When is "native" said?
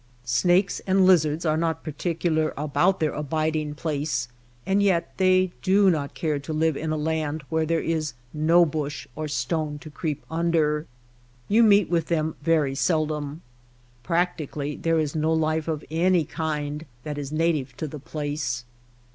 17.31-17.77